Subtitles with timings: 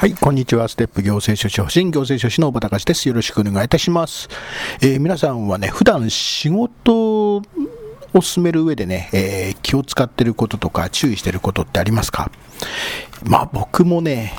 [0.00, 0.66] はい、こんにちは。
[0.66, 3.06] ステップ行政書士保身行政書士の小畑です。
[3.06, 4.30] よろしくお願いいたします。
[4.80, 7.42] えー、皆さんはね、普段仕事を
[8.22, 12.30] 進める上でね、えー、気を使っていることとか注意していることってありますか？
[13.28, 14.32] まあ僕もね、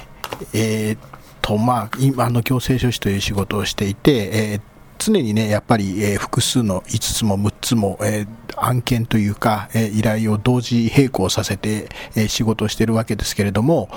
[0.52, 0.97] えー、
[1.44, 4.61] と、まあ、今の行政書士という仕事をしていて、えー
[5.03, 13.89] 常にね、やっぱり、えー、複数の5つも6つも、えー、案件というか、えー、依頼を同時並行させて、え仕事をしているわけですけれども、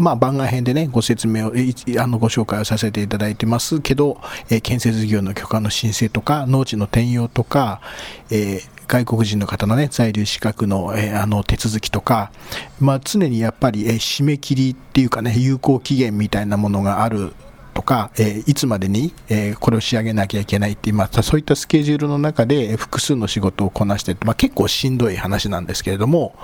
[0.00, 1.52] まあ、番外編でね、ご説明を、
[1.98, 7.82] あの、ご紹介をさせていただいてますけど、え、建設業の許可の申請とか、農地の転用とか、
[8.30, 12.32] えー、外国人の方のね、在留資格の、えー、あの、手続きとか、
[12.80, 17.34] まあ、常にやっぱり、えー、締め切りっていうかね、有効期限みたいなものがある
[17.80, 26.34] とか、え、いつまでに、え、これを仕上げなきゃいけないっていう、まあ、そういったスケジュールの中で複数の仕事をこなしてまあ、結構しんどい話なんですけれども、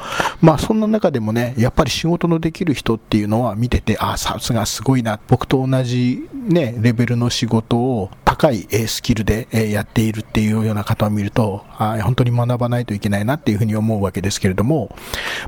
[0.40, 14.94] まあ、そんな中でもね、やっぱり仕事のできる人っていうのは見てて、ああ、さすがすごいな、僕と同じね、レベルの仕事を高いスキルでやっているっていうような方を見ると、あ本当に学ばないといけないなっていうふうに思うわけですけれども、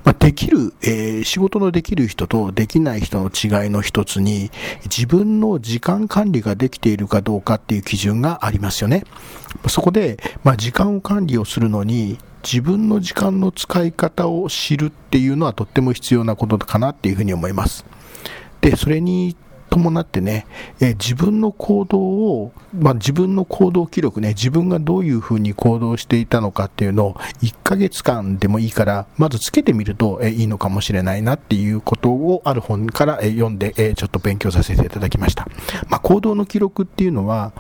[0.04, 4.50] まあ、できる、えー、仕事のできる人とできない人の違いの一つに、
[4.84, 9.04] 自分の時時間管理ができているかどうかっていう基準がありますよね。
[9.68, 17.84] そこで、まあ、時間を管理をするのに、自分の時間の使い方を知るっていうのはとっても必要なことかなっていうふうに思います。
[18.60, 19.36] で、それに
[19.68, 20.46] 伴ってね、
[20.80, 35.46] え自分の行動を、まあ、自分の行動記録ね、自分がどういうふうに行動していたのかっていうのを1ヶ月間でもいいから、まずつけてみると、えいいのかもしれないなっていうことをある本から、え読んで、えちょっと勉強させていただきました。
[35.88, 37.52] まあ、行動の記録っていうのは、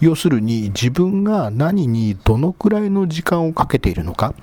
[0.00, 4.34] 要するに自分が何にどのくらいの時間をかけているのか、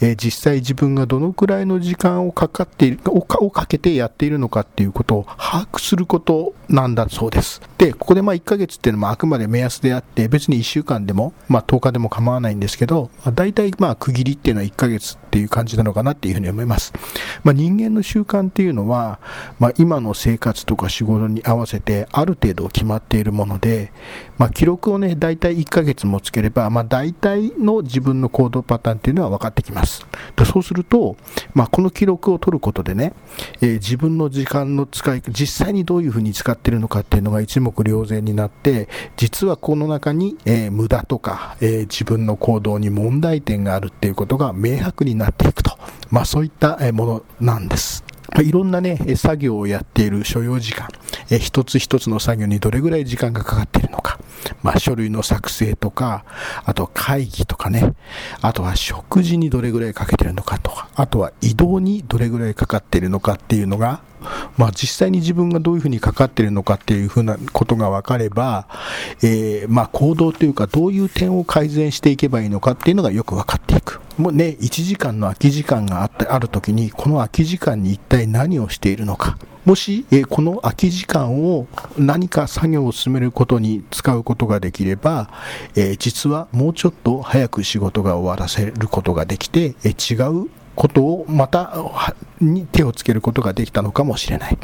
[0.00, 7.60] え実際自分がどのくらいの時間をかかっているおかをかけてやっているのかっていうことを把握することなんだそうです。
[7.78, 16.92] で、ここでまあ1ヶ月っていうのもあくまで目安であって、別に1週間でも、まあ10日でも構わないんですけど、まあ、大体まあ区切りっていうのは1ヶ月っていう感じなのかなっていうふうに思います。
[17.42, 19.18] まあ、人間の習慣っていうのは、
[19.58, 23.92] まあ、今の生活とか仕事に合わせてある程度決まっているもので、
[24.36, 30.06] まあ、記録をね、大体1ヶ月もつければ、まあ、大体の自分の行動パターンっていうのは分かってきます。
[30.36, 31.16] でそうすると、
[31.54, 33.14] まあ、この記録を取ることでね、
[33.62, 45.76] えー、自分の時間の使い、実際にどういうふうに使ってるのかっていうのが一目瞭然になって、実はこの中に、えー、無駄とか、えー、自分の行動に問題点があるっていうことが明白になるっていくと。
[46.10, 48.04] まあ、そういったものなんです。
[48.40, 50.88] いろんなね、作業をやっている所要時間、
[51.30, 54.18] え一つ一つの作業にどれぐらい時間がかかっているのか、
[54.62, 56.24] まあ、書類の作成とか、
[56.64, 57.92] あと会議とかね、
[58.40, 64.00] あとは食事にどれぐらいかけてるのかとか、あとは移動にどれぐらいかかっているのかっていうのが、
[64.56, 68.66] まあ、実際に自分がどういうふうにかかっているのかっていうふうなことが分かれば、
[69.22, 74.00] えー、まあ、行動というかどういう点を改善していけばいいのかっていうのがよく分かっていく。
[74.18, 79.38] もうね、1時間の空き時間があってある時に、この空き時間に一体何をしているのか。
[79.64, 85.30] もし、え、この空き時間を何か作業を進めることに使うことができれば、
[85.76, 90.14] え、実はもうちょっと早く仕事が終わらせることができて、え、違
[90.44, 91.76] うことをまた
[92.40, 94.58] に手をつけることができたのかもしれない。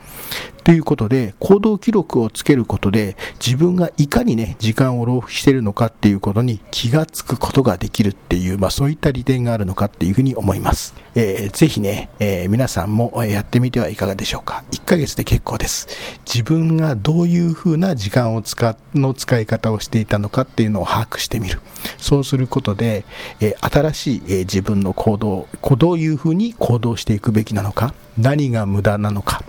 [0.69, 10.95] ということで、行動記録をつけることで、自分がいかにね、時間を浪費してるのかっていうことに気がつくことができるっていう、まあそういった利点があるのかっていうふうに思います。
[11.15, 14.63] えー、ぜひね、えー、皆さんもやってみてはいかがでしょうか。
[14.73, 15.89] 1ヶ月で結構です。
[16.27, 21.63] 自分がどういうふうな時間を使の使い方をしていたのかっていうのを把握してみる。
[21.97, 23.07] そうすることで、
[23.41, 25.49] えー、新しい、えー、自分の行動、
[25.79, 29.43] どういうふうに行動していくべきなのか、何が無駄なのか、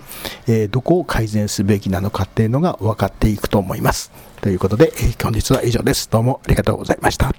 [0.46, 4.12] えー、どこを改善すべきなのかっていうのが分かっていくと思います。
[4.42, 6.08] ということで、えー、本日は以上です。
[6.08, 7.34] どうもありがとうございました。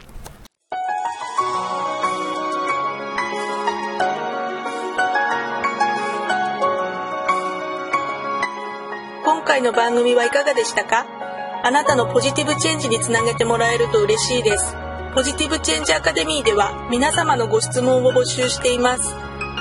[9.24, 11.06] 今回の番組はいかがでしたか？
[11.64, 14.76] あなたのポジティブチェンジにつなげてもらえると嬉しいです。
[15.16, 19.16] ポジティブチェンジアカデミーでは皆様のご質問を募集しています。